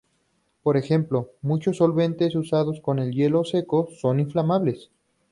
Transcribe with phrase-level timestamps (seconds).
[0.63, 4.89] Por ejemplo, muchos solventes usados con el hielo seco son inflamables.